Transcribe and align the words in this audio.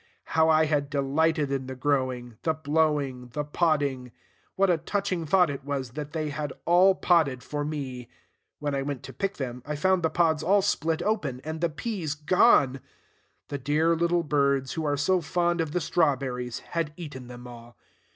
How 0.33 0.49
I 0.49 0.65
had 0.65 0.89
delighted 0.89 1.51
in 1.51 1.67
the 1.67 1.75
growing, 1.75 2.37
the 2.41 2.53
blowing, 2.55 3.27
the 3.33 3.43
podding! 3.45 4.09
What 4.55 4.71
a 4.71 4.79
touching 4.79 5.27
thought 5.27 5.51
it 5.51 5.63
was 5.63 5.91
that 5.91 6.11
they 6.11 6.29
had 6.29 6.51
all 6.65 6.95
podded 6.95 7.43
for 7.43 7.63
me! 7.63 8.09
When 8.57 8.73
I 8.73 8.81
went 8.81 9.03
to 9.03 9.13
pick 9.13 9.37
them, 9.37 9.61
I 9.63 9.75
found 9.75 10.01
the 10.01 10.09
pods 10.09 10.41
all 10.41 10.63
split 10.63 11.03
open, 11.03 11.39
and 11.43 11.61
the 11.61 11.69
peas 11.69 12.15
gone. 12.15 12.79
The 13.49 13.59
dear 13.59 13.95
little 13.95 14.23
birds, 14.23 14.73
who 14.73 14.85
are 14.85 14.97
so 14.97 15.21
fond 15.21 15.61
of 15.61 15.71
the 15.71 15.79
strawberries, 15.79 16.61
had 16.71 16.93
eaten 16.97 17.27
them 17.27 17.45
all. 17.45 17.77